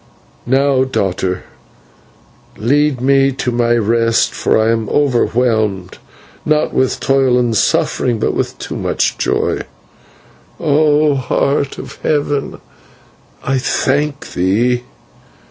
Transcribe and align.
Now, 0.47 0.83
daughter, 0.83 1.43
lead 2.57 3.01
me 3.01 3.31
to 3.33 3.51
my 3.51 3.75
rest, 3.75 4.33
for 4.33 4.57
I 4.59 4.71
am 4.71 4.89
overwhelmed, 4.89 5.99
not 6.43 6.73
with 6.73 6.99
toil 6.99 7.37
and 7.37 7.55
suffering, 7.55 8.17
but 8.17 8.33
with 8.33 8.57
too 8.57 8.75
much 8.75 9.19
joy. 9.19 9.61
O 10.59 11.13
Heart 11.13 11.77
of 11.77 11.97
Heaven, 12.01 12.57
I 13.43 13.59
thank 13.59 14.33
thee!" 14.33 14.85